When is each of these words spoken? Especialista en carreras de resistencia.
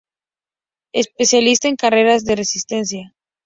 Especialista 0.95 1.67
en 1.67 1.75
carreras 1.75 2.25
de 2.25 2.35
resistencia. 2.35 3.13